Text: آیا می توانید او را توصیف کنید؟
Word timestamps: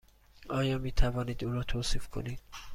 آیا 0.49 0.77
می 0.77 0.91
توانید 0.91 1.43
او 1.43 1.51
را 1.51 1.63
توصیف 1.63 2.07
کنید؟ 2.09 2.39